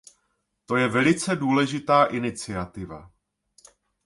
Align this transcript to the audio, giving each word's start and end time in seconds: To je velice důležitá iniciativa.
To 0.65 0.75
je 0.75 0.87
velice 0.87 1.35
důležitá 1.35 2.05
iniciativa. 2.05 3.11